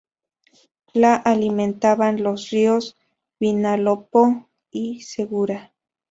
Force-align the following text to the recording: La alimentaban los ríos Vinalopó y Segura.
La 0.95 1.13
alimentaban 1.13 2.23
los 2.23 2.49
ríos 2.49 2.97
Vinalopó 3.39 4.49
y 4.71 5.01
Segura. 5.03 5.73